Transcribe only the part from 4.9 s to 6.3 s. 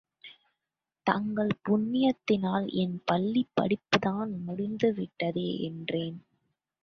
விட்டதே? என்றேன்.